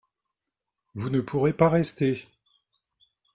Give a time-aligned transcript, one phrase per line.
[0.95, 2.23] vous ne pourrez pas rester.